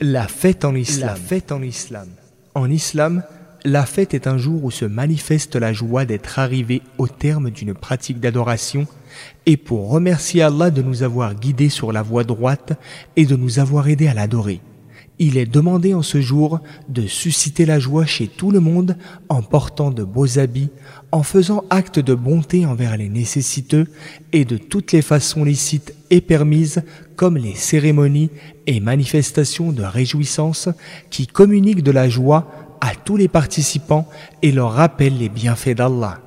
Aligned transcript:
La 0.00 0.28
fête 0.28 0.66
en 0.66 0.74
islam. 0.74 1.08
La 1.08 1.14
fête 1.14 1.52
en 1.52 1.62
islam. 1.62 2.08
En 2.54 2.70
islam, 2.70 3.22
la 3.64 3.86
fête 3.86 4.12
est 4.12 4.26
un 4.26 4.36
jour 4.36 4.62
où 4.62 4.70
se 4.70 4.84
manifeste 4.84 5.56
la 5.56 5.72
joie 5.72 6.04
d'être 6.04 6.38
arrivé 6.38 6.82
au 6.98 7.08
terme 7.08 7.48
d'une 7.48 7.72
pratique 7.72 8.20
d'adoration 8.20 8.86
et 9.46 9.56
pour 9.56 9.88
remercier 9.88 10.42
Allah 10.42 10.70
de 10.70 10.82
nous 10.82 11.02
avoir 11.02 11.34
guidés 11.34 11.70
sur 11.70 11.92
la 11.92 12.02
voie 12.02 12.24
droite 12.24 12.78
et 13.16 13.24
de 13.24 13.36
nous 13.36 13.58
avoir 13.58 13.88
aidés 13.88 14.06
à 14.06 14.12
l'adorer. 14.12 14.60
Il 15.18 15.38
est 15.38 15.46
demandé 15.46 15.94
en 15.94 16.02
ce 16.02 16.20
jour 16.20 16.60
de 16.90 17.06
susciter 17.06 17.64
la 17.64 17.78
joie 17.78 18.04
chez 18.04 18.28
tout 18.28 18.50
le 18.50 18.60
monde 18.60 18.98
en 19.30 19.40
portant 19.40 19.90
de 19.90 20.04
beaux 20.04 20.38
habits, 20.38 20.68
en 21.10 21.22
faisant 21.22 21.64
acte 21.70 21.98
de 21.98 22.14
bonté 22.14 22.66
envers 22.66 22.98
les 22.98 23.08
nécessiteux 23.08 23.86
et 24.34 24.44
de 24.44 24.58
toutes 24.58 24.92
les 24.92 25.00
façons 25.00 25.42
licites 25.42 25.94
et 26.10 26.20
permises 26.20 26.82
comme 27.16 27.36
les 27.36 27.54
cérémonies 27.54 28.30
et 28.66 28.80
manifestations 28.80 29.72
de 29.72 29.82
réjouissance 29.82 30.68
qui 31.10 31.26
communiquent 31.26 31.82
de 31.82 31.90
la 31.90 32.08
joie 32.08 32.50
à 32.80 32.94
tous 32.94 33.16
les 33.16 33.28
participants 33.28 34.08
et 34.42 34.52
leur 34.52 34.72
rappellent 34.72 35.18
les 35.18 35.28
bienfaits 35.28 35.76
d'Allah. 35.76 36.20